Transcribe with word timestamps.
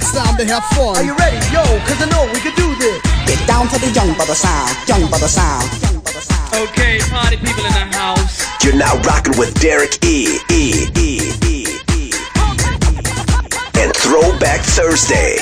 it's 0.00 0.12
time 0.16 0.36
to 0.36 0.44
have 0.48 0.64
fun. 0.72 0.96
Are 0.96 1.04
you 1.04 1.14
ready? 1.16 1.36
Yo, 1.52 1.62
cause 1.84 2.00
I 2.00 2.08
know 2.08 2.24
we 2.32 2.40
can 2.40 2.54
do 2.56 2.74
this. 2.80 3.00
Get 3.28 3.40
down 3.46 3.68
to 3.68 3.78
the 3.78 3.90
young 3.92 4.12
brother 4.14 4.34
sound, 4.34 4.72
young 4.88 5.04
brother 5.08 5.28
sound. 5.28 5.68
Okay, 6.56 6.98
party 7.12 7.36
people 7.36 7.64
in 7.64 7.72
the 7.76 7.86
house. 7.92 8.42
You're 8.64 8.76
now 8.76 8.96
rocking 9.02 9.36
with 9.38 9.52
Derek 9.60 10.02
E. 10.04 10.40
E. 10.50 10.88
E. 10.96 11.32
E. 11.44 11.66
E. 11.92 12.12
And 13.76 13.92
Throwback 13.94 14.60
Thursday. 14.64 15.38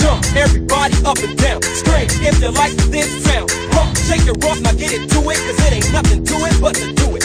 Jump 0.00 0.24
everybody 0.34 0.96
up 1.04 1.18
and 1.18 1.36
down. 1.38 1.62
Straight 1.62 2.10
if 2.24 2.40
you 2.42 2.50
like 2.50 2.74
this 2.90 3.08
sound. 3.24 3.52
Rock, 3.76 3.96
shake 3.96 4.24
your 4.26 4.36
rock, 4.42 4.60
now 4.60 4.72
get 4.72 4.92
it 4.92 5.08
to 5.10 5.20
it, 5.30 5.38
cause 5.46 5.58
it 5.66 5.72
ain't 5.72 5.92
nothing 5.92 6.24
to 6.24 6.34
it 6.48 6.60
but 6.60 6.74
to 6.74 6.92
do 6.92 7.16
it 7.16 7.22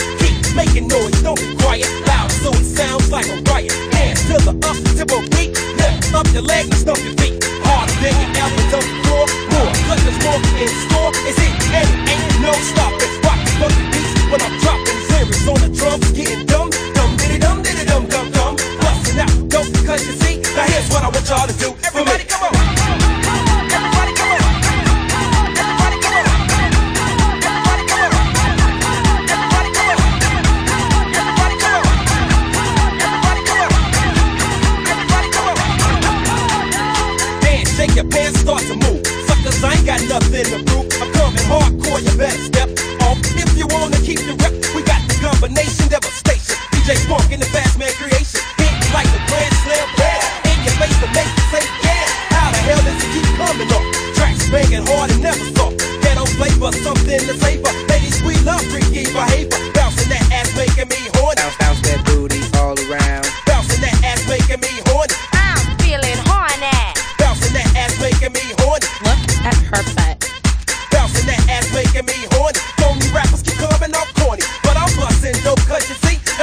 making 0.58 0.88
noise, 0.88 1.14
don't 1.22 1.38
be 1.38 1.54
quiet. 1.62 1.86
Loud, 2.10 2.30
so 2.42 2.50
it 2.50 2.66
sounds 2.66 3.12
like 3.14 3.28
a 3.30 3.38
riot. 3.46 3.70
Hands 3.94 4.18
to 4.26 4.36
the 4.42 4.54
up, 4.66 4.76
tip 4.98 5.10
a 5.14 5.18
beat. 5.30 5.54
Lift 5.78 6.14
up 6.18 6.26
your 6.34 6.42
legs, 6.42 6.68
and 6.74 6.80
stomp 6.82 6.98
your 7.06 7.14
feet. 7.22 7.38
Hard 7.62 7.86
digging 8.02 8.34
out 8.42 8.50
the 8.58 8.64
dump 8.74 8.88
floor. 9.06 9.24
More, 9.54 9.70
cause 9.86 10.02
there's 10.02 10.20
more 10.26 10.40
in 10.58 10.70
store. 10.82 11.10
It's 11.30 11.38
it, 11.38 11.54
and 11.78 11.86
it 11.94 12.10
ain't 12.10 12.42
no 12.42 12.52
stopping. 12.70 13.12
Rock 13.22 13.38
the 13.46 13.52
funky 13.62 13.84
beats 13.94 14.12
when 14.30 14.40
I'm 14.42 14.54
dropping 14.58 14.98
lyrics 15.10 15.46
on 15.46 15.58
the 15.62 15.70
drums, 15.78 16.10
getting 16.10 16.44
dumb. 16.50 16.70
Dum 16.94 17.10
diddy 17.16 17.38
dum 17.38 17.62
diddy 17.62 17.84
dum 17.86 18.04
dum 18.10 18.26
dum. 18.34 18.52
Busting 18.82 19.18
out 19.22 19.34
dope, 19.46 19.70
cause 19.86 20.02
you 20.06 20.14
see, 20.22 20.34
now 20.58 20.66
here's 20.74 20.90
what 20.90 21.06
I 21.06 21.08
want 21.14 21.28
y'all 21.30 21.46
to 21.46 21.54
do. 21.54 21.77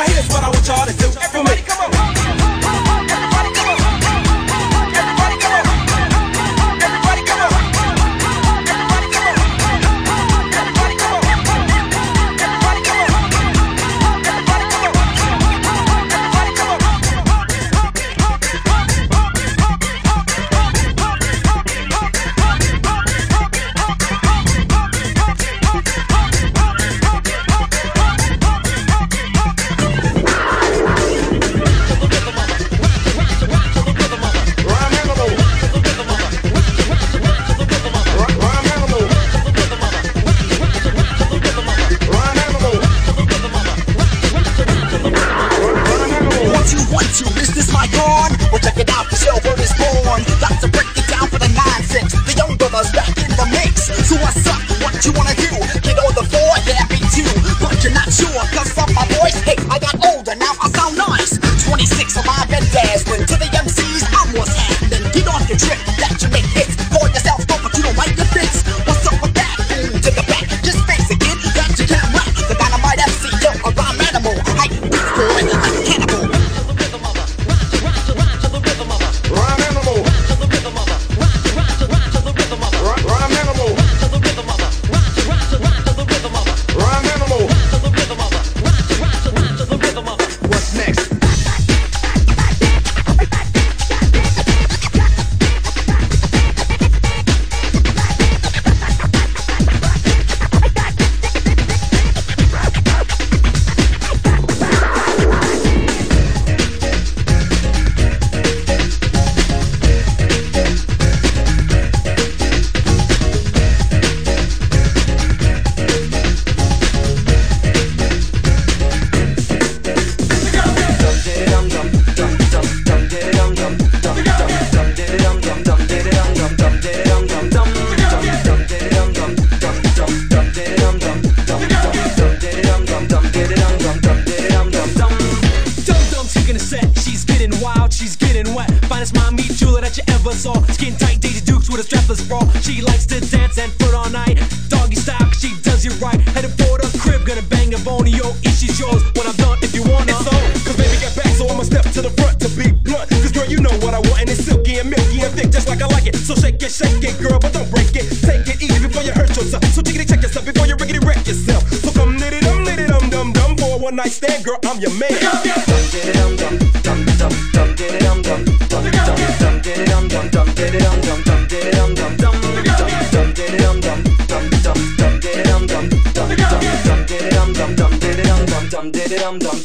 haters, 0.06 0.28
but 0.30 0.45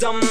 someone. 0.00 0.24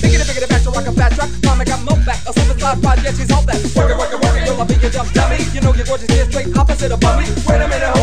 Thinking 0.00 0.20
of 0.20 0.26
figuring 0.26 0.48
back 0.48 0.62
to 0.64 0.70
rock 0.70 0.86
a 0.88 0.92
fat 0.92 1.12
track. 1.12 1.30
Mama 1.44 1.64
got 1.64 1.84
mo 1.84 1.94
back. 2.08 2.24
A 2.24 2.32
super 2.32 2.58
slide 2.58 2.80
project. 2.82 3.16
she's 3.18 3.30
all 3.30 3.44
that. 3.44 3.60
Work 3.76 3.92
it, 3.92 3.98
work 4.00 4.12
it, 4.12 4.20
work 4.24 4.36
it, 4.40 4.48
you'll 4.48 4.64
be 4.64 4.74
your 4.80 4.90
dumb 4.90 5.08
dummy. 5.12 5.44
You 5.52 5.60
know 5.60 5.74
your 5.74 5.84
gorgeous 5.84 6.08
is 6.08 6.26
straight 6.32 6.56
opposite 6.56 6.90
of 6.90 7.00
bummy. 7.00 7.28
Wait 7.46 7.60
a 7.60 7.68
minute, 7.68 7.92
hold 7.92 8.01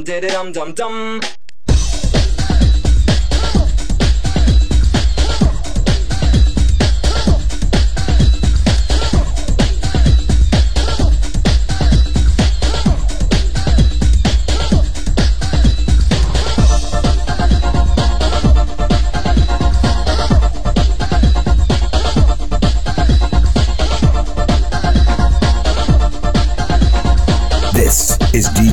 dum 0.00 0.04
did 0.04 0.24
it 0.24 0.32
dum 0.32 0.52
dum 0.52 0.72
dum 0.72 1.39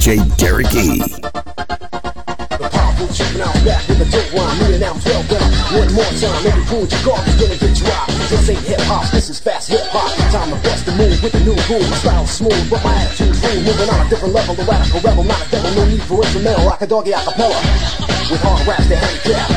DJ 0.08 0.24
Derek 0.40 0.72
E. 0.72 1.04
The 1.04 2.70
powerful 2.72 3.12
chicken 3.12 3.44
out 3.44 3.52
back 3.68 3.84
with 3.92 4.00
a 4.00 4.08
dope 4.08 4.32
rhyme. 4.40 4.56
Me 4.64 4.80
now 4.80 4.96
12 4.96 5.04
down. 5.28 5.52
One 5.76 5.92
more 5.92 6.14
time, 6.16 6.48
every 6.48 6.64
fool 6.64 6.88
you 6.88 7.00
garbage 7.04 7.36
gonna 7.36 7.60
get 7.60 7.76
dropped. 7.76 8.16
This 8.32 8.48
ain't 8.48 8.64
hip 8.64 8.80
hop, 8.88 9.04
this 9.12 9.28
is 9.28 9.36
fast 9.44 9.68
hip 9.68 9.84
hop. 9.92 10.08
Time 10.32 10.56
to 10.56 10.56
bust 10.64 10.88
the 10.88 10.96
move 10.96 11.20
with 11.20 11.36
the 11.36 11.44
new 11.44 11.60
groove. 11.68 11.84
My 11.92 11.98
style's 12.00 12.32
smooth, 12.32 12.56
but 12.72 12.80
my 12.88 12.96
attitude's 12.96 13.36
rude. 13.44 13.68
Moving 13.68 13.90
on 13.92 14.00
a 14.00 14.08
different 14.08 14.34
level, 14.34 14.56
the 14.56 14.64
radical 14.64 15.02
rebel, 15.04 15.24
not 15.28 15.44
a 15.44 15.48
devil. 15.52 15.76
No 15.76 15.84
need 15.84 16.04
for 16.08 16.24
instrumental, 16.24 16.64
rock 16.64 16.82
a 16.82 16.88
doggy 16.88 17.12
acapella. 17.12 17.60
With 18.32 18.40
hard 18.48 18.64
raps 18.64 18.88
that 18.88 19.04
handicap. 19.04 19.52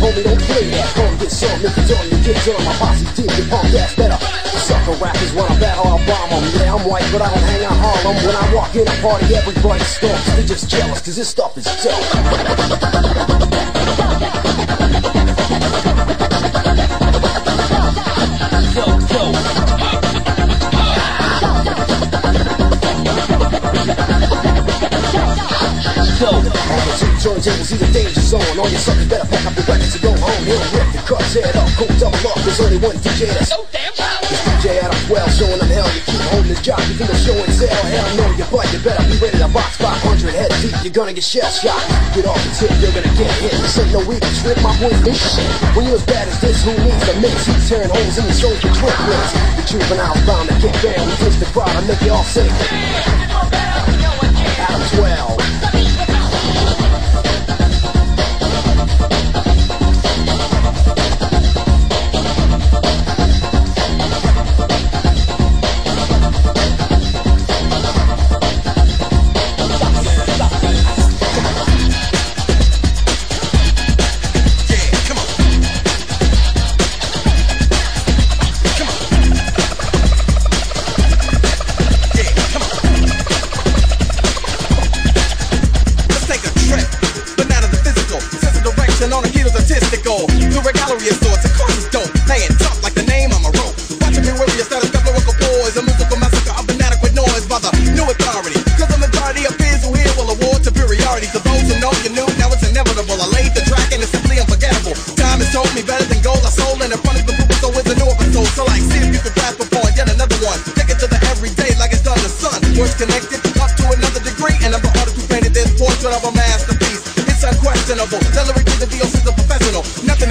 Homie, 0.00 0.24
don't 0.24 0.40
play 0.48 0.64
that. 0.72 0.88
Come 0.96 1.12
get 1.20 1.28
some. 1.28 1.60
If 1.60 1.76
it's 1.76 1.92
on 1.92 2.08
you, 2.08 2.16
get 2.24 2.40
on. 2.56 2.64
My 2.64 2.72
posse's 2.72 3.12
deep, 3.12 3.36
your 3.36 3.46
punk 3.52 3.76
ass 3.76 3.92
better. 3.92 4.37
Sucker 4.56 4.92
rappers 5.02 5.32
when 5.32 5.44
I 5.44 5.58
battle, 5.58 5.86
I'll 5.86 5.98
bomb 6.06 6.30
'em. 6.32 6.44
Yeah, 6.60 6.74
I'm 6.74 6.84
white, 6.84 7.08
but 7.12 7.22
I 7.22 7.28
don't 7.28 7.42
hang 7.42 7.64
out 7.64 7.76
Harlem. 7.76 8.16
When 8.26 8.36
I 8.36 8.54
walk 8.54 8.74
in 8.74 8.86
a 8.86 8.96
party, 9.02 9.34
everybody 9.34 9.84
stomps. 9.84 10.36
They 10.36 10.44
just 10.44 10.68
jealous, 10.68 11.00
cause 11.00 11.16
this 11.16 11.28
stuff 11.28 11.56
is 11.58 11.64
dope. 11.82 11.94
On 26.18 26.42
the 26.42 26.50
two 26.98 27.06
turntables, 27.22 27.70
see 27.70 27.78
the 27.78 27.86
danger 27.94 28.18
zone. 28.18 28.42
All 28.58 28.66
your 28.66 28.82
suckers 28.82 29.06
better 29.06 29.22
pack 29.30 29.46
up 29.46 29.54
your 29.54 29.62
records 29.70 29.94
and 29.94 30.02
go 30.02 30.10
home. 30.18 30.42
He'll 30.50 30.58
rip 30.74 30.90
the 30.90 30.98
cuts 31.06 31.30
head 31.30 31.54
up, 31.54 31.70
go 31.78 31.86
double 31.94 32.18
up. 32.34 32.42
There's 32.42 32.58
only 32.58 32.82
one 32.82 32.98
DJ 33.06 33.30
that's 33.30 33.54
so 33.54 33.62
damn. 33.70 33.94
This 34.26 34.42
DJ 34.42 34.82
out 34.82 34.90
of 34.90 34.98
12 35.06 35.38
showing 35.38 35.62
them 35.62 35.70
hell. 35.70 35.86
You 35.94 36.02
keep 36.02 36.18
holding 36.26 36.50
this 36.50 36.58
job, 36.58 36.82
you 36.90 36.98
think 36.98 37.14
the 37.14 37.22
show 37.22 37.38
and 37.38 37.54
sell. 37.54 37.70
Hell 37.70 38.08
no, 38.18 38.26
you 38.34 38.42
butt, 38.50 38.66
you 38.74 38.82
better 38.82 39.06
be 39.06 39.14
ready 39.22 39.38
to 39.38 39.46
box 39.54 39.78
500 39.78 40.34
head 40.34 40.50
deep. 40.58 40.74
You're 40.82 40.90
gonna 40.90 41.14
get 41.14 41.22
shell 41.22 41.46
shot. 41.54 41.78
Get 42.10 42.26
off 42.26 42.42
the 42.42 42.50
tip, 42.66 42.74
you're 42.82 42.90
gonna 42.90 43.14
get 43.14 43.30
hit. 43.38 43.54
This 43.62 43.78
ain't 43.78 43.94
no 43.94 44.02
weekend 44.02 44.34
trip, 44.42 44.58
my 44.58 44.74
boys 44.82 44.98
big 45.06 45.14
shit. 45.14 45.46
When 45.78 45.86
you 45.86 45.94
as 45.94 46.02
bad 46.02 46.26
as 46.26 46.34
this, 46.42 46.66
who 46.66 46.74
needs 46.82 47.06
a 47.06 47.14
mix? 47.22 47.46
He's 47.46 47.62
tearing 47.70 47.94
holes 47.94 48.18
in 48.18 48.26
your 48.26 48.34
shows 48.34 48.58
with 48.58 48.74
triplets. 48.74 49.32
The 49.54 49.62
juveniles 49.70 50.18
bound 50.26 50.50
to 50.50 50.58
get 50.58 50.74
banned. 50.82 51.06
We 51.06 51.14
twist 51.22 51.38
the 51.38 51.46
crowd 51.54 51.78
and 51.78 51.86
make 51.86 52.02
you 52.02 52.10
all 52.10 52.26
sick. 52.26 52.50
Out 54.66 54.82
of 54.82 54.90
12. 54.98 55.67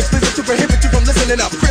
Explicit 0.07 0.36
to 0.38 0.44
prohibit 0.44 0.81
you 0.81 0.89
from 0.89 1.04
listening 1.04 1.42
up. 1.42 1.66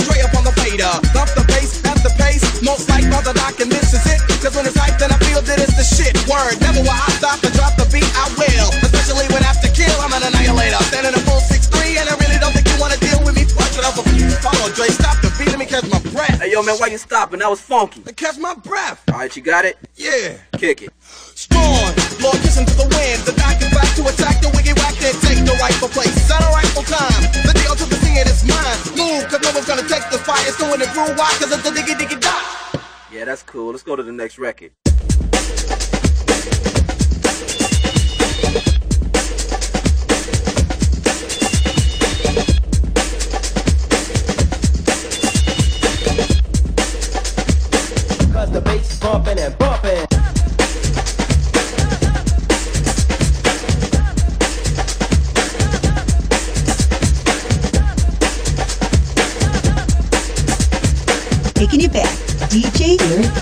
Dre 0.00 0.24
up 0.24 0.32
on 0.32 0.44
the 0.44 0.54
fader. 0.56 0.88
Bump 1.12 1.30
the 1.36 1.44
bass, 1.48 1.84
at 1.84 2.00
the 2.00 2.12
pace. 2.16 2.44
Most 2.62 2.88
like 2.88 3.04
brother 3.12 3.34
Doc, 3.36 3.60
and 3.60 3.70
this 3.70 3.92
is 3.92 4.04
it. 4.08 4.20
Cause 4.40 4.56
when 4.56 4.64
it's 4.64 4.78
hype, 4.78 4.96
then 4.96 5.12
I 5.12 5.18
feel 5.26 5.42
that 5.42 5.58
it's 5.60 5.76
the 5.76 5.84
shit. 5.84 6.16
Word, 6.24 6.56
never 6.60 6.80
will 6.80 6.96
I 6.96 7.10
stop 7.18 7.42
and 7.44 7.52
drop 7.52 7.76
the 7.76 7.86
beat, 7.92 8.08
I 8.16 8.26
will. 8.38 8.70
Especially 8.80 9.28
when 9.34 9.42
after 9.44 9.68
kill, 9.70 9.94
I'm 10.00 10.12
an 10.16 10.24
annihilator. 10.24 10.80
Standing 10.88 11.14
a 11.14 11.22
full 11.28 11.42
6'3, 11.44 12.00
and 12.00 12.06
I 12.08 12.14
really 12.16 12.38
don't 12.40 12.54
think 12.56 12.66
you 12.68 12.78
wanna 12.80 12.98
deal 12.98 13.20
with 13.22 13.36
me. 13.36 13.44
Watch 13.54 13.76
it 13.76 13.84
off 13.84 14.00
Follow 14.42 14.74
Dre, 14.74 14.88
stop 14.88 15.20
the 15.22 15.30
beat, 15.38 15.46
let 15.54 15.58
me 15.58 15.66
catch 15.66 15.86
my 15.86 16.00
breath. 16.10 16.42
Hey, 16.42 16.50
yo, 16.50 16.62
man, 16.64 16.74
why 16.74 16.88
you 16.88 16.98
stopping? 16.98 17.38
That 17.38 17.48
was 17.48 17.60
funky. 17.60 18.02
Catch 18.14 18.38
my 18.38 18.54
breath. 18.54 19.00
All 19.12 19.20
right, 19.20 19.36
you 19.36 19.40
got 19.40 19.64
it? 19.64 19.78
Yeah. 19.94 20.34
Kick 20.58 20.82
it. 20.82 20.90
Strong, 21.00 21.94
Lord 22.18 22.42
kissing 22.42 22.66
to 22.66 22.74
the 22.74 22.90
wind. 22.90 23.22
The 23.22 23.32
doc 23.38 23.62
is 23.62 23.70
back 23.70 23.94
to 23.94 24.02
attack 24.02 24.42
the 24.42 24.50
wiggy 24.56 24.72
whack, 24.74 24.94
then 24.98 25.14
take 25.22 25.46
the 25.46 25.56
rightful 25.62 25.88
place. 25.88 26.28
At 26.28 26.42
a 26.42 26.50
rightful 26.50 26.82
time. 26.82 27.51
The 28.12 28.24
deal 28.24 28.24
to 28.24 28.46
the 28.46 28.52
mine. 28.52 29.22
Move, 29.22 29.28
cause 29.30 29.40
no 29.42 29.52
one's 29.52 29.66
gonna 29.66 29.88
take 29.88 30.10
the 30.10 30.18
fire. 30.18 30.44
It's 30.46 30.58
doing 30.58 30.80
it 30.80 30.88
through. 30.90 31.14
Why? 31.16 31.30
Cause 31.38 31.52
it's 31.52 31.62
the 31.62 31.70
diggy 31.70 31.94
diggy 31.94 32.20
dot. 32.20 32.82
Yeah, 33.10 33.24
that's 33.24 33.42
cool. 33.42 33.70
Let's 33.70 33.82
go 33.82 33.96
to 33.96 34.02
the 34.02 34.12
next 34.12 34.38
record. 34.38 34.72
Cause 48.32 48.50
the 48.50 48.60
bass 48.62 48.92
is 48.92 49.00
bumping 49.00 49.38
and 49.38 49.56
bumping. 49.58 49.71
Taking 61.72 61.86
you 61.86 61.88
back, 61.88 62.18
DJ 62.50 63.00
Eric 63.00 63.41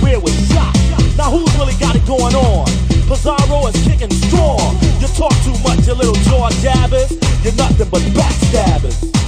career 0.00 0.20
was 0.20 0.34
shot. 0.48 0.74
Now 1.16 1.30
who's 1.30 1.52
really 1.56 1.74
got 1.74 1.96
it 1.96 2.06
going 2.06 2.34
on? 2.34 2.66
Pizarro 3.08 3.66
is 3.66 3.76
kicking 3.86 4.10
strong. 4.10 4.76
You 5.00 5.08
talk 5.08 5.34
too 5.44 5.56
much, 5.62 5.86
you 5.86 5.94
little 5.94 6.14
jaw 6.26 6.50
jabbers. 6.60 7.10
You're 7.42 7.54
nothing 7.54 7.88
but 7.90 8.02
backstabbers. 8.14 9.27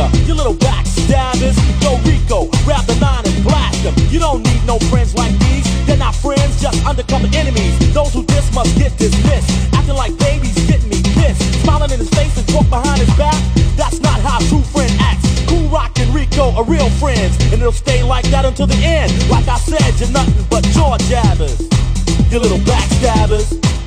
Yorker. 0.00 0.16
You 0.26 0.34
little 0.34 0.54
backstabbers. 0.54 1.56
Yo, 1.82 1.98
Rico, 2.08 2.48
grab 2.64 2.84
the 2.86 2.96
nine 3.00 3.24
and 3.26 3.44
blast 3.44 3.82
them. 3.82 3.94
You 4.08 4.18
don't 4.18 4.42
need 4.42 4.64
no 4.66 4.78
friends 4.90 5.14
like 5.14 5.32
these. 5.40 5.66
They're 5.86 5.96
not 5.96 6.14
friends, 6.14 6.60
just 6.60 6.84
undercover 6.86 7.28
enemies. 7.34 7.74
Those 7.92 8.12
who 8.12 8.24
diss 8.24 8.52
must 8.54 8.76
get 8.78 8.96
dismissed. 8.96 9.50
Acting 9.74 9.96
like 9.96 10.16
babies, 10.18 10.54
getting 10.66 10.88
me 10.88 11.02
pissed. 11.02 11.42
Smiling 11.62 11.90
in 11.90 11.98
his 11.98 12.10
face 12.10 12.36
and 12.38 12.46
talk 12.48 12.68
behind 12.68 13.00
his 13.00 13.12
back. 13.16 13.36
That's 13.76 14.00
not 14.00 14.20
how 14.20 14.38
a 14.38 14.48
true 14.48 14.62
friend 14.72 14.92
acts. 15.00 15.26
Cool 15.48 15.68
Rock 15.68 15.98
and 15.98 16.14
Rico 16.14 16.52
are 16.52 16.64
real 16.64 16.90
friends, 17.02 17.36
and 17.52 17.60
it'll 17.60 17.72
stay 17.72 18.02
like 18.02 18.24
that 18.30 18.44
until 18.44 18.66
the 18.66 18.80
end. 18.84 19.12
Like 19.28 19.48
I 19.48 19.58
said, 19.58 19.98
you're 19.98 20.10
nothing 20.10 20.46
but 20.50 20.64
jaw 20.76 20.96
jabbers. 21.08 21.60
You 22.30 22.38
little 22.38 22.58
backstabbers. 22.58 23.79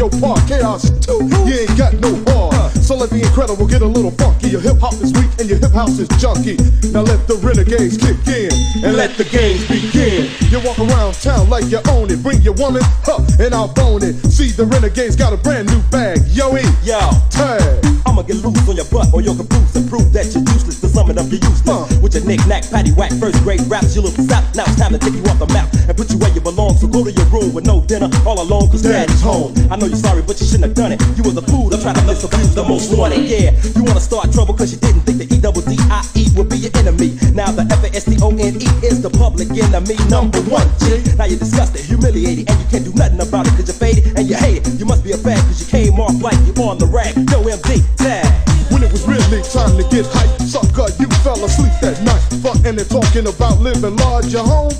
Your 0.00 0.08
part. 0.16 0.40
Chaos 0.48 0.88
too. 1.04 1.20
You 1.44 1.68
ain't 1.68 1.76
got 1.76 1.92
no 2.00 2.16
heart. 2.32 2.72
So 2.72 2.96
let 2.96 3.10
the 3.10 3.20
incredible 3.20 3.66
get 3.68 3.82
a 3.82 3.86
little 3.86 4.10
funky. 4.12 4.48
Your 4.48 4.62
hip 4.64 4.80
hop 4.80 4.94
is 4.94 5.12
weak 5.12 5.28
and 5.38 5.46
your 5.46 5.60
hip 5.60 5.72
house 5.76 6.00
is 6.00 6.08
junky. 6.16 6.56
Now 6.96 7.04
let 7.04 7.28
the 7.28 7.36
renegades 7.44 8.00
kick 8.00 8.16
in 8.24 8.48
and 8.80 8.96
let 8.96 9.20
the 9.20 9.28
games 9.28 9.60
begin. 9.68 10.32
You 10.48 10.64
walk 10.64 10.80
around 10.80 11.20
town 11.20 11.50
like 11.52 11.68
you 11.68 11.84
own 11.92 12.08
it. 12.10 12.22
Bring 12.24 12.40
your 12.40 12.56
woman, 12.56 12.80
huh, 13.04 13.20
and 13.38 13.52
I'll 13.52 13.68
bone 13.68 14.02
it. 14.02 14.16
See 14.32 14.48
the 14.48 14.64
renegades 14.64 15.16
got 15.16 15.34
a 15.34 15.36
brand 15.36 15.68
new 15.68 15.82
bag. 15.92 16.24
Yo, 16.32 16.56
E. 16.56 16.64
Yo. 16.82 16.98
Tag. 17.28 17.84
I'ma 18.08 18.22
get 18.22 18.40
loose 18.40 18.56
on 18.64 18.80
your 18.80 18.88
butt 18.88 19.12
or 19.12 19.20
you're 19.20 19.36
confused 19.36 19.76
and 19.76 19.84
prove 19.84 20.12
that 20.16 20.32
you're 20.32 20.42
useless 20.48 20.80
to 20.80 20.88
summon 20.88 21.20
up 21.20 21.28
your 21.28 21.44
useless. 21.44 21.68
Uh. 21.68 21.84
With 22.00 22.16
your 22.16 22.24
knick-knack, 22.24 22.64
patty 22.72 22.96
whack, 22.96 23.12
first 23.20 23.36
grade 23.44 23.60
raps, 23.68 23.94
you 23.94 24.00
little 24.00 24.24
sap. 24.24 24.48
Now 24.56 24.64
it's 24.64 24.80
time 24.80 24.96
to 24.96 24.98
take 24.98 25.12
you 25.12 25.22
off 25.28 25.38
the 25.38 25.46
map 25.52 25.68
and 25.90 25.98
put 25.98 26.08
you 26.14 26.18
where 26.22 26.30
you 26.30 26.40
belong. 26.40 26.78
So 26.78 26.86
go 26.86 27.02
to 27.02 27.10
your 27.10 27.26
room 27.26 27.52
with 27.52 27.66
no 27.66 27.82
dinner, 27.82 28.08
all 28.24 28.40
alone, 28.40 28.70
cause 28.70 28.82
daddy's 28.82 29.20
home. 29.20 29.52
I 29.70 29.74
know 29.74 29.86
you're 29.90 29.98
sorry, 29.98 30.22
but 30.22 30.40
you 30.40 30.46
shouldn't 30.46 30.70
have 30.70 30.78
done 30.78 30.92
it. 30.94 31.02
You 31.18 31.26
was 31.26 31.36
a 31.36 31.42
fool, 31.42 31.74
I 31.74 31.82
tried 31.82 31.98
to 31.98 32.06
misabuse 32.06 32.54
the 32.54 32.62
most 32.62 32.96
wanted. 32.96 33.26
Yeah, 33.26 33.50
you 33.74 33.82
wanna 33.82 34.00
start 34.00 34.30
trouble 34.32 34.54
cause 34.54 34.70
you 34.70 34.78
didn't 34.78 35.02
think 35.02 35.18
the 35.18 35.26
E 35.26 35.40
double 35.42 35.62
D 35.66 35.74
I 35.90 36.06
E 36.14 36.30
would 36.38 36.48
be 36.48 36.62
your 36.62 36.70
enemy. 36.78 37.18
Now 37.34 37.50
the 37.50 37.66
F 37.66 37.82
A 37.82 37.90
S 37.90 38.06
T 38.06 38.14
O 38.22 38.30
N 38.30 38.54
E 38.62 38.68
is 38.86 39.02
the 39.02 39.10
public 39.10 39.50
enemy 39.50 39.98
number 40.06 40.38
one. 40.46 40.70
G. 40.78 41.02
Now 41.18 41.26
you're 41.26 41.42
disgusted, 41.42 41.82
humiliated, 41.82 42.48
and 42.48 42.56
you 42.62 42.66
can't 42.70 42.86
do 42.86 42.94
nothing 42.94 43.20
about 43.20 43.50
it 43.50 43.58
cause 43.58 43.66
you're 43.66 43.82
faded 43.82 44.14
and 44.14 44.30
you 44.30 44.38
hate 44.38 44.62
it. 44.62 44.78
You 44.78 44.86
must 44.86 45.02
be 45.02 45.10
a 45.10 45.18
fag 45.18 45.42
cause 45.50 45.58
you 45.58 45.66
came 45.66 45.98
off 45.98 46.14
like 46.22 46.38
you 46.46 46.54
on 46.62 46.78
the 46.78 46.86
rag. 46.86 47.18
Yo, 47.34 47.42
MD, 47.42 47.82
tag. 47.98 48.30
When 48.70 48.86
it 48.86 48.92
was 48.94 49.02
really 49.02 49.42
time 49.50 49.74
to 49.74 49.82
get 49.90 50.06
hyped. 50.06 50.46
Sucker, 50.46 50.69
you 51.00 51.08
fell 51.24 51.42
asleep 51.44 51.72
that 51.80 51.96
night. 52.04 52.20
Fucking 52.44 52.78
and 52.78 52.90
talking 52.90 53.26
about 53.26 53.60
living 53.60 53.96
large. 53.96 54.32
Your 54.32 54.44
home 54.44 54.72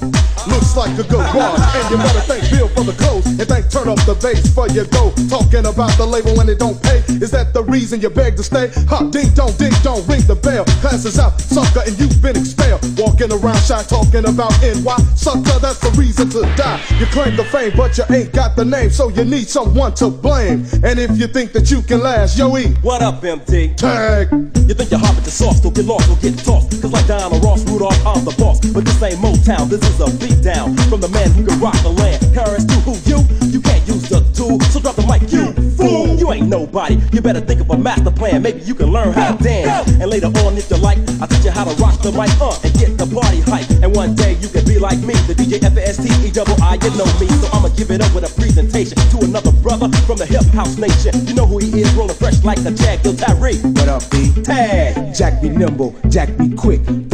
looks 0.48 0.76
like 0.76 0.92
a 0.98 1.04
good 1.08 1.24
one. 1.34 1.56
And 1.56 1.84
you 1.90 1.96
better 1.96 2.20
thank 2.28 2.44
Bill 2.50 2.68
for 2.68 2.84
the 2.84 2.92
clothes. 2.92 3.26
And 3.26 3.48
thank 3.48 3.70
Turn 3.70 3.88
Up 3.88 4.00
the 4.04 4.14
Bass 4.20 4.52
for 4.52 4.68
your 4.68 4.84
go. 4.92 5.12
Talking 5.28 5.66
about 5.66 5.96
the 5.96 6.06
label 6.06 6.36
when 6.36 6.48
it 6.48 6.58
don't 6.58 6.80
pay. 6.82 7.00
Is 7.20 7.30
that 7.32 7.52
the 7.52 7.64
reason 7.64 8.00
you 8.00 8.10
beg 8.10 8.36
to 8.36 8.42
stay? 8.42 8.68
Ha, 8.88 9.08
ding 9.10 9.32
dong, 9.34 9.52
ding 9.56 9.74
dong, 9.82 10.04
ring 10.06 10.22
the 10.28 10.36
bell. 10.36 10.64
Classes 10.84 11.18
out, 11.18 11.40
sucker, 11.40 11.82
and 11.86 11.98
you've 11.98 12.20
been 12.20 12.36
expelled. 12.36 12.84
Walking 12.98 13.32
around 13.32 13.60
shy 13.64 13.82
talking 13.82 14.28
about 14.28 14.52
NY. 14.60 14.96
Sucker, 15.16 15.58
that's 15.58 15.80
the 15.80 15.90
reason 15.96 16.28
to 16.30 16.42
die. 16.56 16.80
You 16.98 17.06
claim 17.06 17.36
the 17.36 17.44
fame, 17.44 17.72
but 17.76 17.96
you 17.96 18.04
ain't 18.10 18.32
got 18.32 18.56
the 18.56 18.64
name. 18.64 18.90
So 18.90 19.08
you 19.08 19.24
need 19.24 19.48
someone 19.48 19.94
to 19.96 20.10
blame. 20.10 20.66
And 20.84 20.98
if 20.98 21.16
you 21.16 21.26
think 21.26 21.52
that 21.52 21.70
you 21.70 21.82
can 21.82 22.00
last, 22.00 22.38
yo, 22.38 22.56
E. 22.56 22.74
What 22.82 23.02
up, 23.02 23.22
MD? 23.22 23.76
Tag. 23.76 24.28
You 24.70 24.74
think 24.74 24.90
you're 24.90 25.00
hot 25.00 25.16
with 25.16 25.24
the 25.24 25.30
sauce, 25.30 25.60
don't 25.60 25.74
get 25.74 25.84
lost, 25.84 26.09
don't 26.10 26.22
get 26.22 26.44
tossed. 26.44 26.82
Cause 26.82 26.92
like 26.92 27.06
Donald 27.06 27.44
Ross, 27.44 27.64
Rudolph, 27.64 28.06
I'm 28.06 28.24
the 28.24 28.34
boss. 28.36 28.60
But 28.60 28.84
this 28.84 29.02
ain't 29.02 29.18
Motown, 29.18 29.68
this 29.68 29.82
is 29.82 30.00
a 30.00 30.10
beat 30.18 30.42
down 30.42 30.76
from 30.90 31.00
the 31.00 31.08
man 31.08 31.30
who 31.30 31.46
can 31.46 31.58
rock 31.60 31.78
the 31.82 31.90
land. 31.90 32.20
Currents 32.34 32.64
to 32.66 32.74
who 32.82 32.94
you? 33.08 33.18
You 33.46 33.60
can't 33.60 33.86
use 33.86 34.08
the 34.08 34.20
tool, 34.34 34.60
so 34.72 34.80
drop 34.80 34.96
the 34.96 35.06
mic, 35.06 35.30
you. 35.30 35.59
You 36.30 36.36
ain't 36.36 36.48
nobody, 36.48 36.96
you 37.10 37.20
better 37.20 37.40
think 37.40 37.60
of 37.60 37.70
a 37.70 37.76
master 37.76 38.12
plan. 38.12 38.42
Maybe 38.42 38.60
you 38.60 38.72
can 38.72 38.92
learn 38.92 39.12
how 39.12 39.34
to 39.34 39.42
dance. 39.42 39.90
And 39.90 40.08
later 40.08 40.28
on, 40.28 40.56
if 40.56 40.70
you 40.70 40.76
like, 40.76 40.98
I'll 41.20 41.26
teach 41.26 41.44
you 41.44 41.50
how 41.50 41.64
to 41.64 41.74
rock 41.82 41.98
the 42.02 42.12
mic 42.12 42.30
uh, 42.40 42.56
and 42.62 42.72
get 42.78 42.96
the 42.96 43.06
party 43.10 43.40
hype. 43.40 43.68
And 43.82 43.96
one 43.96 44.14
day 44.14 44.34
you 44.38 44.46
can 44.46 44.64
be 44.64 44.78
like 44.78 45.00
me, 45.00 45.14
the 45.26 45.34
DJ 45.34 45.60
F-A-S-T-E 45.60 46.30
double 46.30 46.54
I, 46.62 46.74
you 46.74 46.90
know 46.94 47.10
me. 47.18 47.26
So 47.26 47.50
I'ma 47.52 47.70
give 47.70 47.90
it 47.90 48.00
up 48.00 48.14
with 48.14 48.30
a 48.30 48.40
presentation 48.40 48.94
to 49.10 49.26
another 49.26 49.50
brother 49.58 49.90
from 50.06 50.18
the 50.18 50.26
hip 50.26 50.46
house 50.54 50.78
nation. 50.78 51.26
You 51.26 51.34
know 51.34 51.46
who 51.46 51.58
he 51.58 51.82
is, 51.82 51.92
rolling 51.94 52.14
fresh 52.14 52.44
like 52.44 52.58
a 52.58 52.70
Jag, 52.70 53.04
Yo 53.04 53.12
Tyree. 53.12 53.58
What 53.74 53.88
up, 53.88 54.08
B? 54.12 54.30
Tag. 54.44 55.12
Jack 55.12 55.42
be 55.42 55.48
nimble, 55.48 55.98
Jack 56.10 56.30
be 56.38 56.54
quick. 56.54 57.09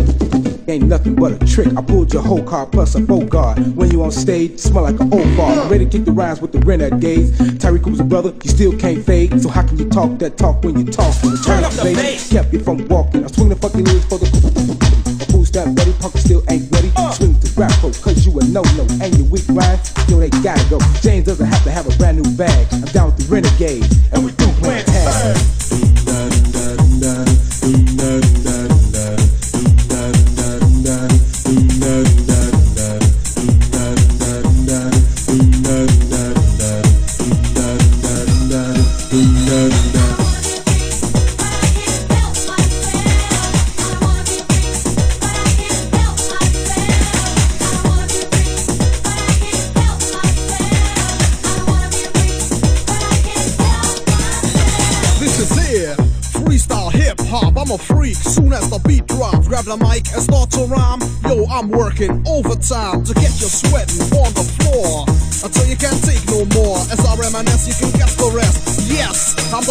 Ain't 0.69 0.89
nothing 0.89 1.15
but 1.15 1.31
a 1.31 1.47
trick. 1.47 1.69
I 1.77 1.83
pulled 1.83 2.13
your 2.13 2.23
whole 2.23 2.43
car 2.43 2.67
plus 2.67 2.97
a 2.97 3.01
boat 3.01 3.31
guard. 3.31 3.77
When 3.77 3.89
you 3.93 4.03
on 4.03 4.11
stage, 4.11 4.59
smell 4.59 4.83
like 4.83 4.99
an 4.99 5.13
old 5.13 5.37
bar. 5.37 5.69
Ready 5.69 5.85
to 5.85 5.91
kick 5.91 6.05
the 6.05 6.11
rhymes 6.11 6.41
with 6.41 6.51
the 6.51 6.59
renegades. 6.59 7.39
was 7.39 8.01
a 8.01 8.05
brother, 8.05 8.35
you 8.43 8.51
still 8.51 8.77
can't 8.77 9.05
fade. 9.05 9.41
So 9.41 9.49
how 9.49 9.65
can 9.65 9.79
you 9.79 9.89
talk 9.89 10.19
that 10.19 10.37
talk 10.37 10.65
when 10.65 10.77
you 10.79 10.93
talk? 10.93 11.15
Turn 11.45 11.63
up 11.63 11.73
the 11.73 11.93
bass. 11.95 12.33
Kept 12.33 12.53
you 12.53 12.59
from 12.59 12.87
walking. 12.89 13.25
I 13.25 13.29
swing 13.29 13.51
the 13.51 13.57
fucking 13.57 13.85
lyrics 13.85 14.07
for 14.07 14.19
the 14.19 14.27
a 15.23 15.33
fool 15.33 15.45
step 15.45 15.67
ready, 15.79 15.93
punker 15.93 16.19
still 16.19 16.43
ain't 16.51 16.71
ready. 16.73 16.91
Uh. 16.97 17.11
Swing 17.13 17.33
the 17.35 17.53
rap 17.57 17.73
cause 17.81 18.27
you 18.27 18.33
a 18.39 18.45
no-no. 18.45 18.87
And 19.03 19.17
your 19.17 19.27
weak 19.29 19.45
rhymes, 19.49 19.93
yo, 20.09 20.19
they 20.19 20.31
gotta 20.43 20.65
go. 20.69 20.79
James 21.01 21.27
doesn't 21.27 21.47
have 21.47 21.63
to 21.65 21.71
have 21.71 21.87
a 21.87 21.97
brand 21.97 22.21
new 22.21 22.37
bag. 22.37 22.67
I'm 22.73 22.91
down 22.91 23.15
with 23.15 23.19
the 23.23 23.27
renegades, 23.33 23.87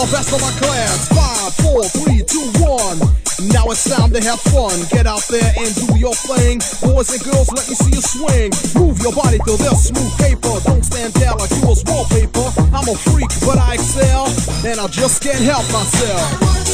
the 0.06 0.12
best 0.12 0.34
of 0.34 0.42
my 0.42 0.52
class. 0.62 1.08
Five, 1.10 1.54
four, 1.66 1.84
three, 1.84 2.22
two, 2.24 2.46
one. 2.62 3.00
Now 3.52 3.66
it's 3.70 3.84
time 3.90 4.12
to 4.12 4.22
have 4.22 4.40
fun. 4.54 4.78
Get 4.92 5.08
out 5.08 5.26
there 5.30 5.52
and 5.58 5.70
do 5.76 5.98
your 5.98 6.14
thing. 6.14 6.60
Boys 6.82 7.10
and 7.12 7.24
girls, 7.24 7.50
let 7.52 7.68
me 7.68 7.76
see 7.76 7.92
you 7.96 8.02
swing. 8.02 8.52
Move 8.76 9.00
your 9.02 9.14
body 9.14 9.40
to 9.40 9.54
this 9.58 9.90
smooth 9.90 10.14
paper. 10.18 10.54
Don't 10.66 10.84
stand 10.84 11.14
there 11.14 11.34
like 11.34 11.52
you 11.52 11.68
was 11.68 11.84
wallpaper. 11.86 12.48
I'm 12.74 12.88
a 12.88 12.96
freak, 12.96 13.30
but 13.46 13.58
I 13.58 13.76
excel, 13.76 14.28
and 14.66 14.80
I 14.80 14.88
just 14.88 15.22
can't 15.24 15.42
help 15.42 15.66
myself. 15.72 16.65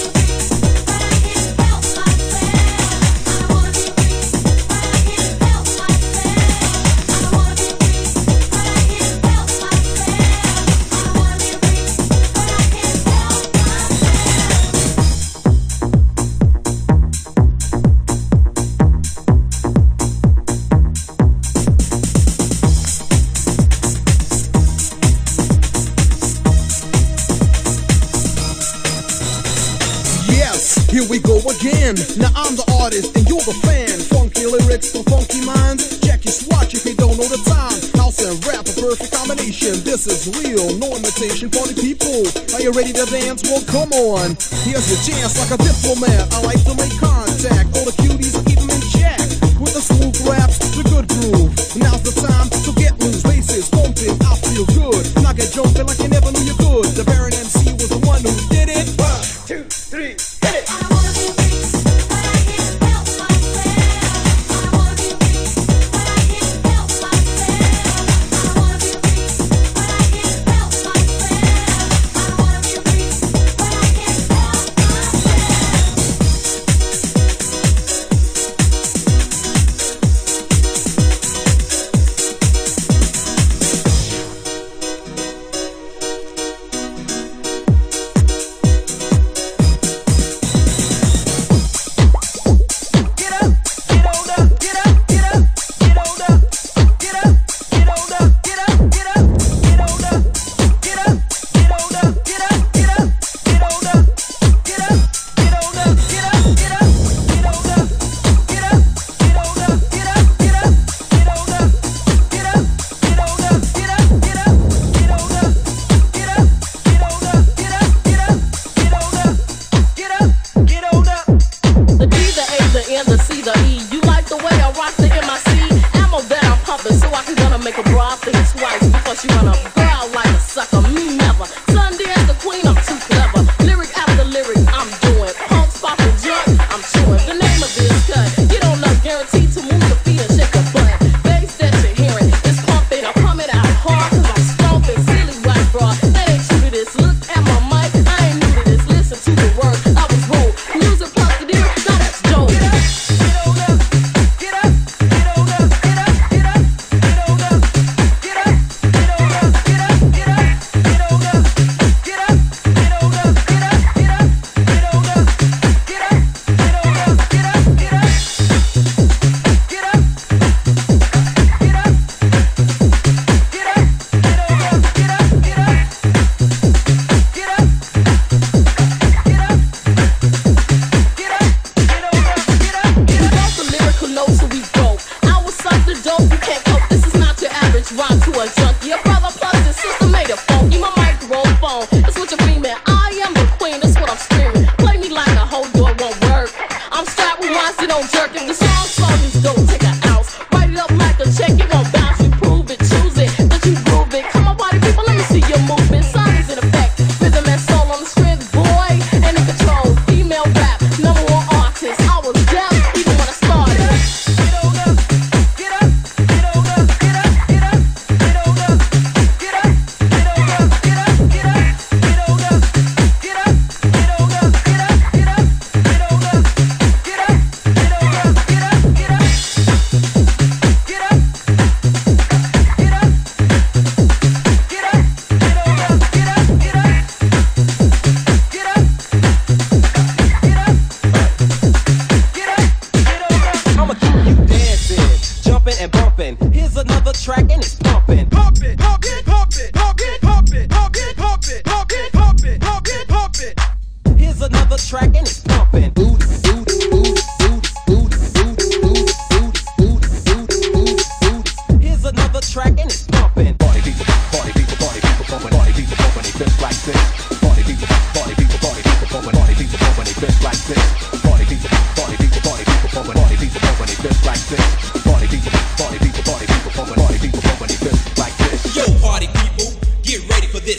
Now 31.92 32.32
I'm 32.40 32.56
the 32.56 32.64
artist 32.80 33.12
and 33.20 33.28
you're 33.28 33.44
the 33.44 33.52
fan. 33.68 34.00
Funky 34.16 34.48
lyrics 34.48 34.96
for 34.96 35.04
funky 35.12 35.44
minds. 35.44 36.00
Check 36.00 36.24
your 36.24 36.32
swatch 36.32 36.72
if 36.72 36.88
you 36.88 36.96
don't 36.96 37.20
know 37.20 37.28
the 37.28 37.44
time. 37.44 37.76
House 38.00 38.24
and 38.24 38.40
rap, 38.48 38.64
a 38.64 38.72
perfect 38.80 39.12
combination. 39.12 39.76
This 39.84 40.08
is 40.08 40.32
real, 40.40 40.72
no 40.80 40.88
imitation. 40.96 41.52
for 41.52 41.68
the 41.68 41.76
people, 41.76 42.24
are 42.56 42.64
you 42.64 42.72
ready 42.72 42.96
to 42.96 43.04
dance? 43.12 43.44
Well, 43.44 43.60
come 43.68 43.92
on. 43.92 44.40
Here's 44.64 44.88
your 44.88 45.04
chance, 45.04 45.36
like 45.36 45.52
a 45.52 45.60
diplomat. 45.60 46.32
I 46.32 46.40
like 46.48 46.64
to 46.64 46.80
make 46.80 46.96
contact. 46.96 47.76
All 47.76 47.84
the 47.84 47.96
cuties, 48.00 48.40
keep 48.48 48.64
them 48.64 48.72
in 48.72 48.80
check. 48.88 49.20
With 49.60 49.76
the 49.76 49.84
smooth 49.84 50.16
raps, 50.24 50.64
the 50.72 50.88
good 50.88 51.12
groove. 51.12 51.52
Now's 51.76 52.08
the 52.08 52.16
time 52.24 52.48
to 52.56 52.72
get 52.80 52.96
loose. 53.04 53.20
Bases 53.28 53.68
pumping, 53.68 54.16
I 54.24 54.40
feel 54.48 54.64
good. 54.80 55.04
Knock 55.20 55.44
it 55.44 55.52
jumping 55.52 55.92
like 55.92 56.00
you 56.00 56.08
never 56.08 56.32
knew 56.32 56.48
you 56.48 56.56
could. 56.56 56.71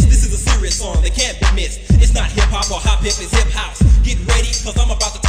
This 0.00 0.24
is 0.24 0.33
a 0.33 0.38
serious 0.38 0.78
song 0.78 1.02
that 1.02 1.12
can't 1.12 1.38
be 1.38 1.46
missed. 1.52 1.81
It's 2.00 2.14
not 2.14 2.31
hip 2.33 2.48
hop 2.48 2.70
or 2.72 2.81
hop 2.81 3.05
hip, 3.05 3.12
it's 3.20 3.28
hip 3.28 3.52
house. 3.52 3.83
Get 4.00 4.16
ready, 4.24 4.48
cause 4.64 4.78
I'm 4.81 4.90
about 4.90 5.12
to 5.12 5.21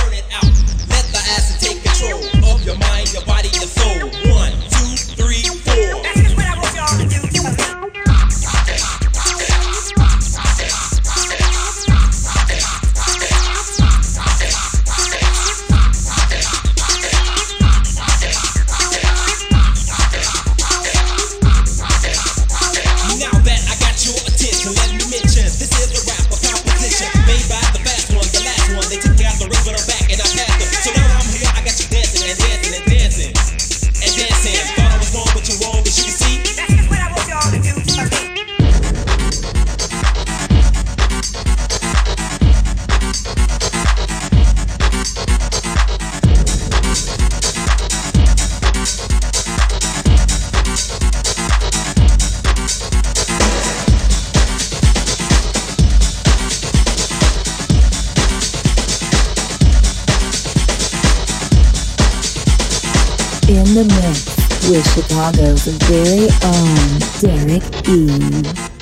mix 63.83 64.25
with 64.69 64.85
Chicago's 64.93 65.65
very 65.87 66.29
own 66.43 66.99
Derek 67.21 67.63
E. 67.87 68.72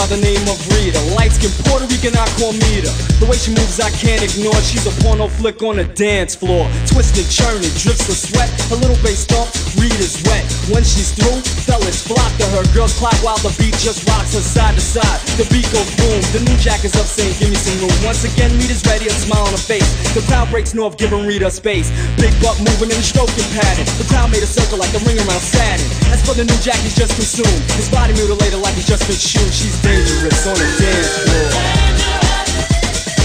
by 0.00 0.16
the 0.16 0.22
name 0.24 0.40
of 0.48 0.56
Rita. 0.72 0.96
Light 1.12 1.28
skin 1.28 1.52
Puerto 1.68 1.84
Rican, 1.92 2.16
I 2.16 2.24
call 2.40 2.56
Mita. 2.56 2.88
The 3.20 3.28
way 3.28 3.36
she 3.36 3.52
moves, 3.52 3.76
I 3.84 3.92
can't 3.92 4.24
ignore. 4.24 4.56
She's 4.64 4.88
a 4.88 4.94
porno 5.04 5.28
flick 5.28 5.60
on 5.60 5.76
the 5.76 5.84
dance 5.92 6.32
floor. 6.32 6.64
Twisted, 6.88 7.28
churning, 7.28 7.68
drips 7.76 8.08
of 8.08 8.16
sweat. 8.16 8.48
A 8.72 8.80
little 8.80 8.96
bass 9.04 9.28
thump, 9.28 9.52
Rita's 9.76 10.16
wet. 10.24 10.48
When 10.72 10.80
she's 10.88 11.12
through, 11.12 11.44
fellas 11.68 12.00
flock 12.00 12.32
to 12.40 12.48
her. 12.56 12.64
Girls 12.72 12.96
clap 12.96 13.12
while 13.20 13.36
the 13.44 13.52
beat 13.60 13.76
just 13.76 14.08
rocks 14.08 14.32
her 14.32 14.40
side 14.40 14.72
to 14.72 14.80
side. 14.80 15.20
The 15.36 15.44
beat 15.52 15.68
goes 15.68 15.90
boom. 16.00 16.24
The 16.32 16.48
new 16.48 16.56
jack 16.56 16.80
is 16.88 16.96
up 16.96 17.04
saying, 17.04 17.36
Give 17.36 17.52
me 17.52 17.60
some 17.60 17.76
room. 17.84 17.92
Once 18.00 18.24
again, 18.24 18.56
Rita's 18.56 18.80
ready, 18.88 19.04
a 19.04 19.12
smile 19.12 19.44
on 19.44 19.52
her 19.52 19.60
face. 19.60 19.84
The 20.16 20.24
crowd 20.24 20.48
breaks 20.48 20.72
north, 20.72 20.96
giving 20.96 21.28
Rita 21.28 21.52
space. 21.52 21.92
Big 22.16 22.32
butt 22.40 22.56
moving 22.64 22.88
in 22.88 22.96
the 22.96 23.04
stroking 23.04 23.44
pattern. 23.52 23.84
The 24.00 24.08
crowd 24.08 24.32
made 24.32 24.40
a 24.40 24.48
circle 24.48 24.80
like 24.80 24.96
a 24.96 25.00
ring 25.04 25.20
around 25.20 25.44
Saturn. 25.44 25.84
As 26.08 26.24
for 26.24 26.32
the 26.32 26.48
new 26.48 26.56
jack, 26.64 26.80
he's 26.80 26.96
just 26.96 27.12
consumed. 27.20 27.60
His 27.76 27.92
body 27.92 28.16
mutilated 28.16 28.64
like 28.64 28.80
he's 28.80 28.88
just 28.88 29.04
been 29.04 29.20
shoot. 29.20 29.52
She's 29.52 29.76
dangerous 29.90 30.46
on 30.46 30.54
the 30.54 30.68
dance 30.78 31.14
floor. 31.18 31.50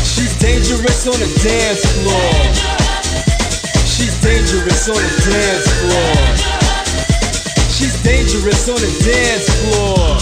She's 0.01 0.33
dangerous 0.41 1.05
on 1.05 1.17
the 1.21 1.29
dance 1.45 1.85
floor. 1.93 2.33
She's 3.85 4.15
dangerous 4.21 4.89
on 4.89 4.97
the 4.97 5.11
dance 5.29 5.69
floor. 5.77 6.15
She's 7.69 8.01
dangerous 8.01 8.65
on 8.69 8.79
the 8.81 8.91
dance 9.05 9.47
floor. 9.61 10.17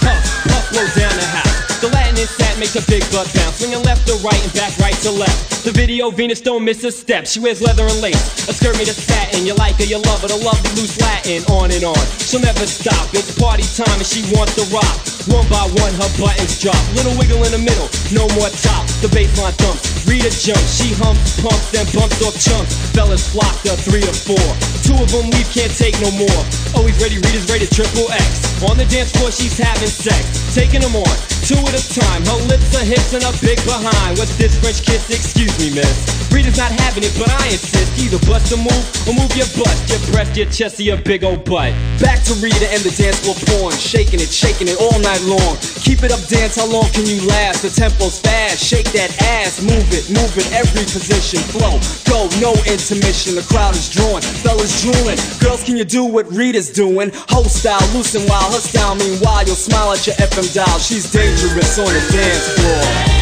Puff, 0.00 0.22
puff, 0.48 0.64
blow 0.72 0.86
down 0.96 1.12
the 1.12 1.28
house. 1.28 1.80
The 1.80 1.88
Latin 1.88 2.16
insat 2.16 2.58
makes 2.58 2.76
a 2.76 2.84
big 2.88 3.04
butt 3.12 3.28
bounce. 3.34 3.58
Swinging 3.58 3.82
left 3.84 4.06
to 4.08 4.14
right 4.24 4.42
and 4.42 4.52
back 4.54 4.72
right 4.78 4.96
to 5.04 5.10
left. 5.10 5.49
The 5.60 5.72
video 5.72 6.10
Venus 6.10 6.40
don't 6.40 6.64
miss 6.64 6.82
a 6.84 6.90
step. 6.90 7.26
She 7.26 7.38
wears 7.38 7.60
leather 7.60 7.84
and 7.84 8.00
lace. 8.00 8.48
A 8.48 8.52
skirt 8.52 8.78
made 8.78 8.88
of 8.88 8.94
satin. 8.94 9.44
You 9.44 9.54
like 9.56 9.76
her, 9.76 9.84
you 9.84 9.98
love 9.98 10.22
her. 10.22 10.28
The 10.28 10.40
love 10.40 10.56
the 10.62 10.80
loose 10.80 10.98
Latin. 11.00 11.44
On 11.52 11.70
and 11.70 11.84
on. 11.84 12.00
She'll 12.16 12.40
never 12.40 12.64
stop. 12.64 13.12
It's 13.12 13.36
party 13.38 13.64
time 13.76 14.00
and 14.00 14.06
she 14.06 14.24
wants 14.32 14.56
to 14.56 14.64
rock. 14.72 14.96
One 15.28 15.44
by 15.52 15.68
one, 15.76 15.92
her 16.00 16.10
buttons 16.16 16.56
drop. 16.60 16.80
Little 16.96 17.12
wiggle 17.20 17.44
in 17.44 17.52
the 17.52 17.60
middle, 17.60 17.92
no 18.08 18.24
more 18.40 18.48
top. 18.64 18.88
The 19.04 19.12
baseline 19.12 19.52
thumps. 19.60 19.89
Rita 20.10 20.26
jumps. 20.34 20.74
She 20.74 20.90
humps, 20.98 21.38
pumps, 21.38 21.70
then 21.70 21.86
bumps 21.94 22.18
off 22.26 22.34
chunks. 22.34 22.74
Fellas 22.90 23.30
flock 23.30 23.54
to 23.62 23.78
three 23.78 24.02
or 24.02 24.16
four. 24.26 24.42
Two 24.82 24.98
of 24.98 25.06
them 25.06 25.30
leave, 25.30 25.46
can't 25.54 25.70
take 25.70 25.94
no 26.02 26.10
more. 26.10 26.42
Always 26.74 26.98
ready, 26.98 27.22
Rita's 27.22 27.46
rated 27.46 27.70
triple 27.70 28.10
X. 28.10 28.58
On 28.66 28.74
the 28.74 28.84
dance 28.90 29.14
floor, 29.14 29.30
she's 29.30 29.54
having 29.54 29.86
sex. 29.86 30.50
Taking 30.50 30.82
them 30.82 30.98
on, 30.98 31.14
two 31.46 31.62
at 31.62 31.78
a 31.78 31.82
time. 31.94 32.26
Her 32.26 32.42
lips, 32.50 32.74
her 32.74 32.82
hips, 32.82 33.14
and 33.14 33.22
her 33.22 33.34
big 33.38 33.62
behind. 33.62 34.18
What's 34.18 34.34
this 34.34 34.58
French 34.58 34.82
kiss? 34.82 35.06
Excuse 35.14 35.54
me, 35.62 35.78
miss. 35.78 36.19
Rita's 36.30 36.56
not 36.56 36.70
having 36.86 37.02
it, 37.02 37.12
but 37.18 37.28
I 37.28 37.50
insist. 37.50 37.98
Either 37.98 38.18
bust 38.26 38.52
a 38.54 38.56
move 38.56 38.84
or 39.06 39.14
move 39.14 39.30
your 39.36 39.50
butt, 39.58 39.74
your 39.90 40.00
breast, 40.10 40.36
your 40.36 40.48
chest, 40.48 40.78
or 40.80 40.84
your 40.84 40.96
big 41.02 41.24
old 41.24 41.44
butt. 41.44 41.74
Back 42.00 42.22
to 42.30 42.34
Rita 42.38 42.70
and 42.70 42.82
the 42.82 42.94
dance 42.94 43.20
floor 43.20 43.36
porn. 43.50 43.74
Shaking 43.74 44.20
it, 44.20 44.30
shaking 44.30 44.68
it 44.68 44.78
all 44.80 44.94
night 45.00 45.22
long. 45.26 45.58
Keep 45.82 46.06
it 46.06 46.12
up, 46.12 46.22
dance, 46.30 46.56
how 46.56 46.66
long 46.70 46.88
can 46.94 47.04
you 47.04 47.20
last? 47.26 47.62
The 47.62 47.70
tempo's 47.70 48.18
fast, 48.18 48.62
shake 48.62 48.90
that 48.92 49.10
ass. 49.42 49.60
Move 49.60 49.86
it, 49.92 50.08
move 50.08 50.32
it, 50.38 50.46
every 50.52 50.86
position. 50.86 51.40
Flow, 51.50 51.76
go, 52.06 52.30
no 52.40 52.54
intermission. 52.64 53.34
The 53.34 53.44
crowd 53.50 53.74
is 53.74 53.90
drawing, 53.90 54.22
fellas 54.22 54.80
drooling. 54.82 55.18
Girls, 55.40 55.64
can 55.64 55.76
you 55.76 55.84
do 55.84 56.04
what 56.04 56.30
Rita's 56.30 56.70
doing? 56.70 57.10
Whole 57.28 57.50
style, 57.50 57.82
loose 57.92 58.14
and 58.14 58.28
wild. 58.28 58.54
Her 58.54 58.60
style, 58.60 58.94
meanwhile, 58.94 59.44
you'll 59.44 59.58
smile 59.58 59.92
at 59.92 60.06
your 60.06 60.16
FM 60.16 60.46
dial. 60.54 60.78
She's 60.78 61.10
dangerous 61.10 61.78
on 61.78 61.90
the 61.90 62.02
dance 62.12 62.46
floor. 62.54 63.19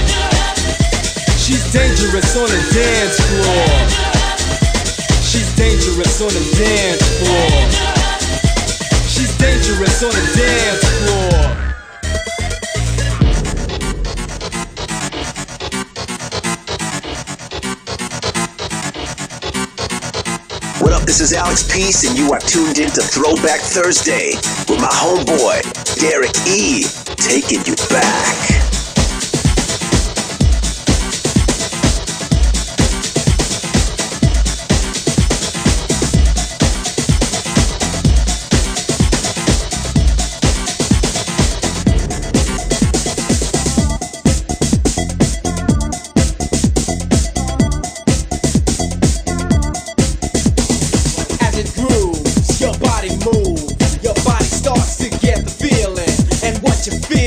She's 1.49 1.65
dangerous 1.73 2.37
on 2.37 2.45
the 2.45 2.61
dance 2.75 3.17
floor. 3.25 3.69
She's 5.25 5.49
dangerous 5.57 6.21
on 6.21 6.29
the 6.29 6.45
dance 6.59 7.01
floor. 7.17 7.49
She's 9.09 9.33
dangerous 9.39 10.03
on 10.03 10.11
the 10.13 10.21
dance 10.37 10.85
floor. 11.01 11.41
What 20.83 20.93
up? 20.93 21.07
This 21.07 21.21
is 21.23 21.33
Alex 21.33 21.63
Peace, 21.73 22.05
and 22.07 22.19
you 22.19 22.31
are 22.35 22.41
tuned 22.41 22.77
in 22.77 22.91
to 22.91 23.01
Throwback 23.01 23.63
Thursday 23.63 24.35
with 24.69 24.83
my 24.83 24.93
homeboy, 24.93 25.63
Derek 25.99 26.37
E. 26.47 26.85
Taking 27.17 27.65
you 27.65 27.75
back. 27.89 28.68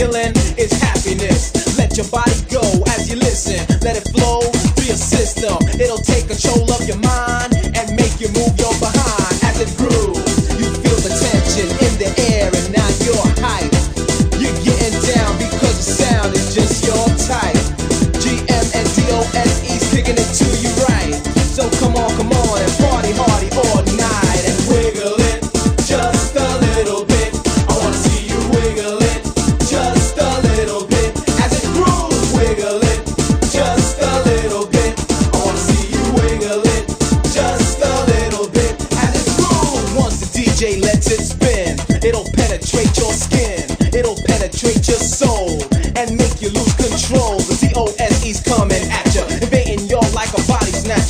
feeling 0.02 0.34
is 0.58 0.72
happiness. 0.82 1.78
Let 1.78 1.96
your 1.96 2.08
body 2.08 2.34
go 2.50 2.62
as 2.88 3.08
you 3.10 3.18
listen, 3.18 3.60
let 3.82 3.98
it 3.98 4.08
flow, 4.10 4.40
be 4.76 4.90
a 4.90 4.98
system. 4.98 5.61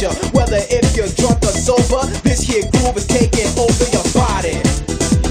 Whether 0.01 0.57
if 0.71 0.97
you're 0.97 1.05
drunk 1.09 1.43
or 1.43 1.53
sober, 1.53 2.01
this 2.23 2.41
here 2.41 2.63
groove 2.71 2.97
is 2.97 3.05
taking 3.05 3.45
over 3.53 3.85
your 3.93 4.01
body. 4.17 4.57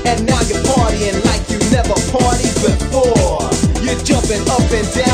And 0.07 0.25
now 0.25 0.41
you're 0.47 0.63
partying 0.63 1.19
like 1.27 1.43
you 1.51 1.59
never 1.75 1.95
partied 2.15 2.55
before. 2.63 3.51
You're 3.83 3.99
jumping 4.05 4.49
up 4.49 4.71
and 4.71 4.95
down. 4.95 5.10